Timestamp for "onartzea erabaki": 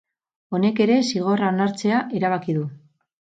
1.55-2.57